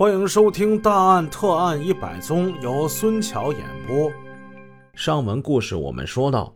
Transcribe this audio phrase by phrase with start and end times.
[0.00, 4.10] 欢迎收听《大案特案一百宗》，由孙桥演播。
[4.94, 6.54] 上文故事我们说到，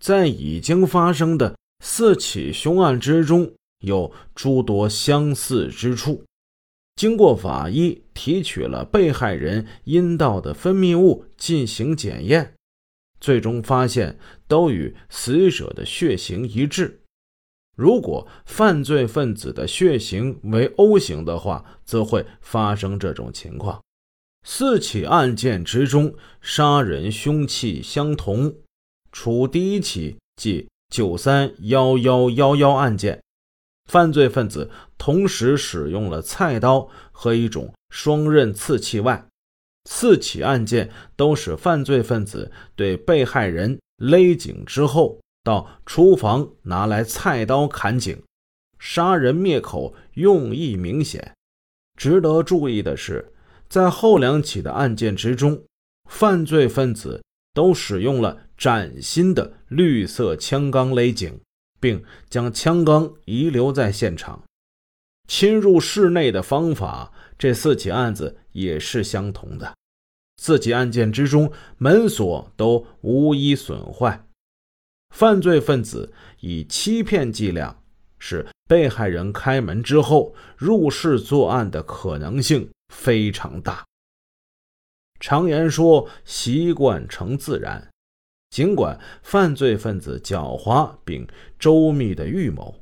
[0.00, 3.48] 在已经发生的四起凶案之中，
[3.82, 6.24] 有诸多相似之处。
[6.96, 12.54] 经过法医提取了被害人阴道的分泌物进行检验，
[13.20, 14.18] 最终发现
[14.48, 17.03] 都与死者的血型一致。
[17.74, 23.82] 如果犯罪分子的血型为 O 型的话，则会发生这种情况。
[24.46, 28.54] 四起案件之中，杀人凶器相同，
[29.10, 33.22] 除第一起即九三幺幺幺幺案件，
[33.90, 39.26] 犯罪分子同时使用了菜刀和一种双刃刺器外，
[39.90, 45.18] 四起案件都是犯罪分子对被害人勒颈之后。
[45.44, 48.20] 到厨房拿来菜刀砍颈，
[48.78, 51.34] 杀人灭口用意明显。
[51.96, 53.32] 值得注意的是，
[53.68, 55.62] 在后两起的案件之中，
[56.10, 61.38] 犯罪分子都使用了崭新的绿色枪杆勒颈，
[61.78, 64.42] 并将枪杆遗留在现场。
[65.28, 69.74] 侵入室内的方法，这四起案子也是相同的。
[70.36, 74.26] 四起案件之中，门锁都无一损坏。
[75.14, 77.80] 犯罪分子以欺骗伎俩，
[78.18, 83.84] 使被害人开门之后入室作案的可能性非常大。
[85.20, 87.88] 常言说“习惯成自然”，
[88.50, 91.24] 尽管犯罪分子狡猾并
[91.60, 92.74] 周密的预谋，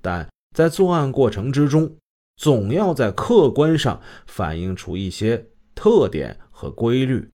[0.00, 1.94] 但在作案过程之中，
[2.36, 7.28] 总要在客观上反映出一些特点和规律。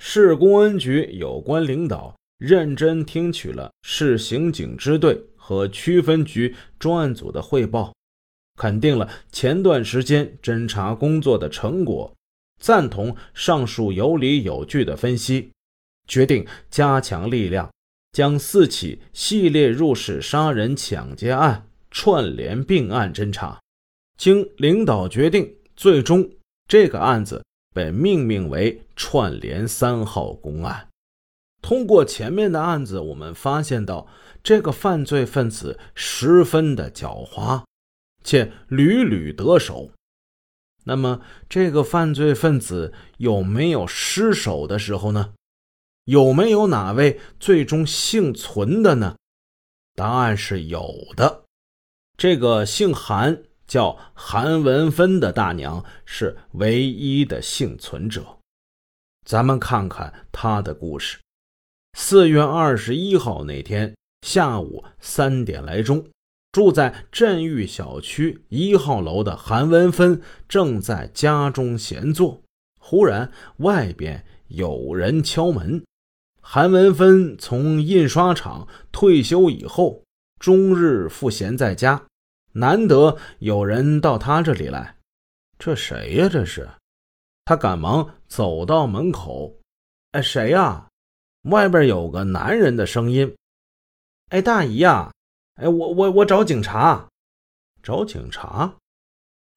[0.00, 2.12] 市公安局有关领导。
[2.38, 7.94] 认真听取了市刑警支队和区分局专案组的汇报，
[8.58, 12.12] 肯定了前段时间侦查工作的成果，
[12.60, 15.50] 赞同上述有理有据的分析，
[16.06, 17.70] 决定加强力量，
[18.12, 23.60] 将四起系列入室杀人抢劫案串联并案侦查。
[24.16, 26.30] 经领导决定，最终
[26.68, 30.88] 这个案子被命名为“串联三号公案”。
[31.64, 34.06] 通过前面的案子，我们发现到
[34.42, 37.64] 这个犯罪分子十分的狡猾，
[38.22, 39.90] 且屡屡得手。
[40.84, 45.32] 那么，这个犯罪分子有没有失手的时候呢？
[46.04, 49.16] 有没有哪位最终幸存的呢？
[49.94, 51.44] 答案是有的。
[52.18, 58.36] 这个姓韩叫韩文芬的大娘是唯一的幸存者。
[59.24, 61.23] 咱们看看她的故事。
[61.96, 66.04] 四月二十一号那天下午三点来钟，
[66.50, 72.42] 住在镇域小区一号楼的韩文芬正在家中闲坐，
[72.80, 75.84] 忽然外边有人敲门。
[76.42, 80.02] 韩文芬从印刷厂退休以后，
[80.40, 82.04] 终日赋闲在家，
[82.54, 84.96] 难得有人到他这里来。
[85.60, 86.28] 这谁呀？
[86.28, 86.68] 这是？
[87.44, 89.54] 他赶忙走到门口。
[90.10, 90.88] 哎，谁呀？
[91.44, 93.34] 外边有个男人的声音
[94.30, 95.12] ：“哎，大姨呀，
[95.56, 97.08] 哎，我我我找警察，
[97.82, 98.74] 找警察。”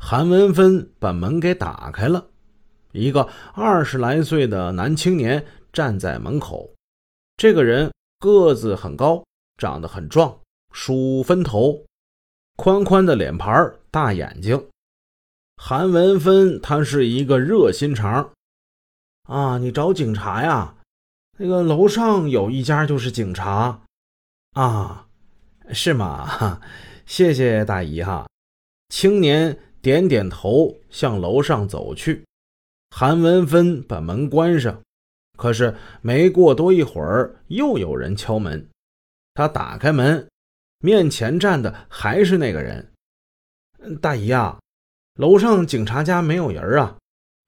[0.00, 2.26] 韩文芬把门给打开了，
[2.92, 6.74] 一个二十来岁的男青年站在门口。
[7.36, 9.24] 这个人个子很高，
[9.56, 10.38] 长得很壮，
[10.72, 11.84] 梳分头，
[12.56, 14.68] 宽宽的脸盘，大眼睛。
[15.56, 18.32] 韩文芬他是一个热心肠
[19.24, 20.74] 啊，你找警察呀？
[21.36, 23.82] 那个楼上有一家就是警察，
[24.52, 25.08] 啊，
[25.72, 26.60] 是吗？
[27.06, 28.28] 谢谢大姨哈。
[28.88, 32.24] 青年点点头，向楼上走去。
[32.90, 34.80] 韩文芬把门关上，
[35.36, 38.68] 可是没过多一会儿，又有人敲门。
[39.34, 40.28] 他打开门，
[40.78, 42.92] 面前站的还是那个人。
[44.00, 44.60] 大姨呀，
[45.16, 46.96] 楼上警察家没有人啊。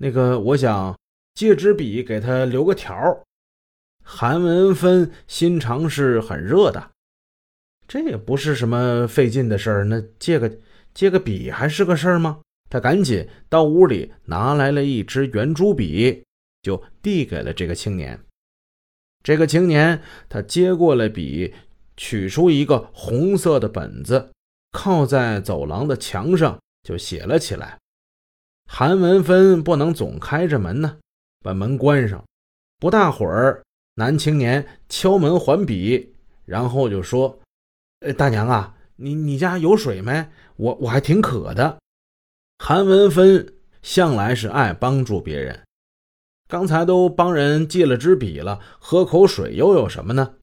[0.00, 0.98] 那个，我想
[1.34, 2.94] 借支笔给他留个条
[4.06, 6.90] 韩文芬心肠是很热的，
[7.88, 9.84] 这也不是什么费劲的事儿。
[9.84, 10.58] 那借个
[10.92, 12.42] 借个笔还是个事儿吗？
[12.68, 16.22] 他赶紧到屋里拿来了一支圆珠笔，
[16.62, 18.20] 就递给了这个青年。
[19.22, 21.54] 这个青年他接过了笔，
[21.96, 24.30] 取出一个红色的本子，
[24.72, 27.78] 靠在走廊的墙上就写了起来。
[28.70, 30.98] 韩文芬不能总开着门呢，
[31.42, 32.22] 把门关上。
[32.78, 33.62] 不大会儿。
[33.96, 36.14] 男青年敲门还笔，
[36.44, 37.38] 然后就说
[38.00, 40.28] ：“呃，大娘啊，你你家有水没？
[40.56, 41.78] 我我还挺渴的。”
[42.58, 45.62] 韩文芬向来是爱帮助别人。
[46.48, 50.34] 刚才都帮人借了支笔了，喝口水又有什么呢？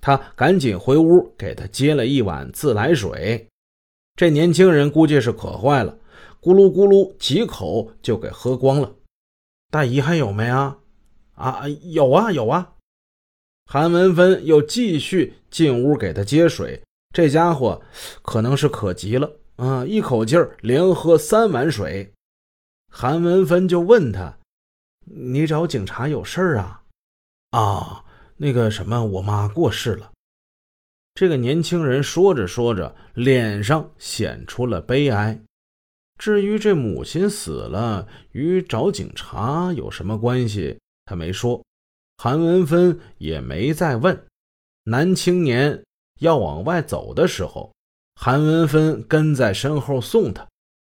[0.00, 3.48] 他赶紧回屋给他接了一碗自来水。
[4.14, 5.98] 这年轻人估计是渴坏了，
[6.40, 8.94] 咕噜咕噜几口就给喝光了。
[9.70, 10.78] 大姨还有没啊？
[11.34, 12.74] 啊，有啊有啊。
[13.66, 16.82] 韩文芬又继续进屋给他接水。
[17.14, 17.82] 这家伙
[18.22, 22.12] 可能是渴急了啊，一口气连喝三碗水。
[22.90, 24.38] 韩文芬就问他。
[25.04, 26.82] 你找警察有事儿啊？
[27.50, 28.04] 啊，
[28.36, 30.12] 那个什么，我妈过世了。
[31.14, 35.40] 这个年轻人说着说着，脸上显出了悲哀。
[36.18, 40.78] 至于这母亲死了与找警察有什么关系，
[41.12, 41.62] 他没说。
[42.16, 44.18] 韩文芬也没再问。
[44.84, 45.84] 男青年
[46.20, 47.70] 要往外走的时候，
[48.14, 50.48] 韩文芬跟在身后送他。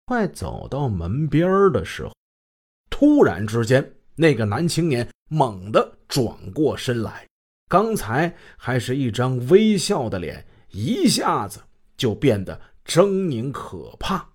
[0.07, 2.15] 快走到门边的时候。
[2.89, 7.27] 突然之间，那个男青年猛地转过身来，
[7.69, 11.61] 刚才还是一张微笑的脸，一下子
[11.97, 14.31] 就变得狰狞可怕。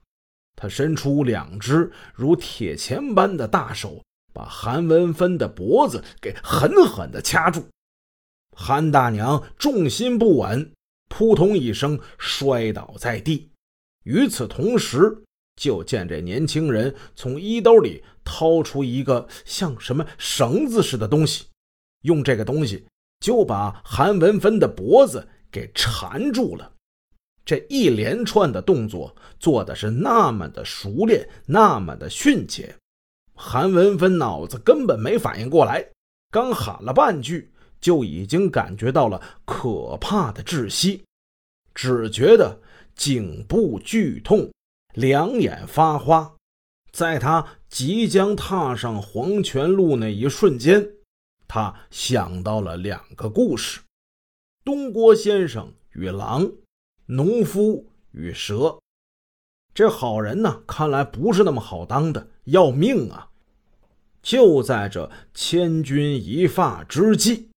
[0.57, 4.03] 他伸出两只如铁钳般的大手，
[4.39, 7.67] 把韩文芬的脖子给狠狠地掐住。
[8.55, 10.71] 韩大娘重心不稳，
[11.09, 13.51] 扑通一声摔倒在地。
[14.03, 15.23] 与此同时，
[15.57, 21.47] 就见这年轻人从衣兜里掏出一个像什么绳子似的东西，
[22.03, 22.85] 用这个东西
[23.19, 26.71] 就把韩文芬的脖子给缠住了。
[27.43, 32.73] 这一连串的动作做的是那么的熟练，那么的迅捷，
[33.41, 35.91] 韩文芬脑子根本没反应过来，
[36.29, 41.05] 刚喊了半句，就已经感觉到了可怕的窒息，
[41.73, 42.59] 只觉得
[42.95, 44.51] 颈部剧痛。
[44.93, 46.35] 两眼发花，
[46.91, 50.85] 在他即将踏上黄泉路那一瞬间，
[51.47, 53.79] 他想到了两个故事：
[54.65, 56.51] 东郭先生与狼，
[57.05, 58.77] 农夫与蛇。
[59.73, 63.28] 这好人呢，看来不是那么好当的，要命啊！
[64.21, 67.49] 就在这千钧一发之际，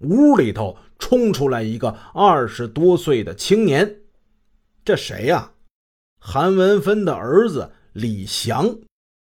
[0.00, 4.02] 屋里头冲出来一个二十多岁的青年，
[4.84, 5.52] 这谁呀？
[6.18, 8.78] 韩文芬的儿子李祥，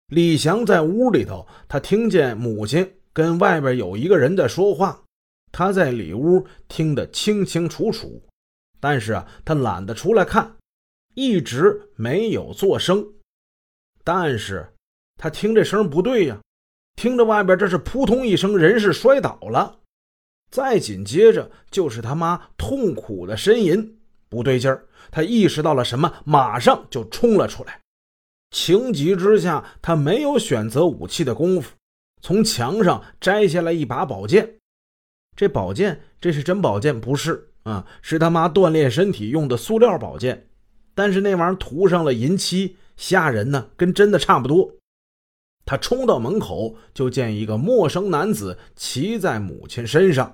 [0.08, 5.02] 李祥在屋里头，他听见母亲跟外边有一个人在说话，
[5.50, 8.22] 他在里屋听得清清楚楚，
[8.80, 10.56] 但是啊，他懒得出来看，
[11.14, 13.06] 一直没有做声。
[14.04, 14.74] 但是
[15.16, 16.40] 他听这声不对呀，
[16.96, 19.80] 听着外边这是扑通一声，人是摔倒了，
[20.50, 23.98] 再紧接着就是他妈痛苦的呻吟。
[24.28, 27.80] 不对劲儿，他意识到了什么，马上就冲了出来。
[28.50, 31.72] 情急之下，他没有选择武器的功夫，
[32.20, 34.56] 从墙上摘下来一把宝剑。
[35.36, 36.98] 这宝剑，这是真宝剑？
[36.98, 40.48] 不是啊，是他妈锻炼身体用的塑料宝剑。
[40.94, 44.74] 但是那玩意儿涂上了银漆，吓人呢，跟真的差不多。
[45.64, 50.32] 他冲到门口，就见一个陌生男子骑在母亲身上。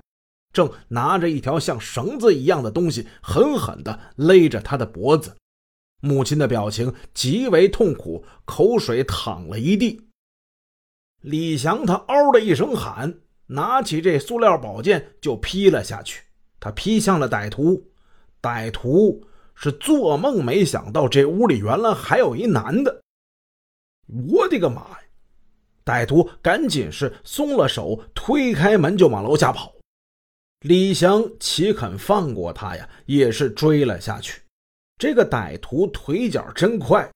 [0.51, 5.35] 正拿着一条像绳子一样的东西，狠狠地勒着他的脖子。
[6.01, 10.07] 母亲的表情极为痛苦，口水淌了一地。
[11.21, 16.23] 李翔他嗷的一声喊，拿起这塑料宝剑就劈了下去。
[16.59, 17.91] 他劈向了歹徒，
[18.41, 23.01] 歹徒是做梦没想到这屋里原来还有一男的。
[24.07, 24.98] 我的个妈！
[25.89, 29.73] 歹徒赶紧是松了手，推开门就往楼下跑。
[30.59, 32.87] 李祥岂肯放过他呀？
[33.07, 34.39] 也是追了下去。
[34.99, 37.09] 这个歹徒腿脚真快，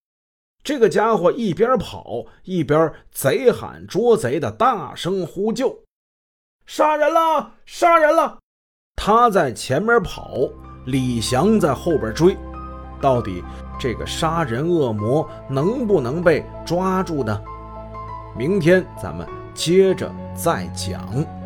[0.64, 5.84] 这个家伙一边跑一边贼喊捉贼的大声呼救
[6.66, 7.54] ：“杀人了！
[7.68, 8.40] 杀人了！”
[8.96, 10.50] 他在前面跑，
[10.88, 12.36] 李祥在后边追。
[13.02, 13.44] 到底
[13.78, 17.40] 这个杀人恶魔能不能被抓住呢？
[18.36, 21.43] 明天咱们接着再讲。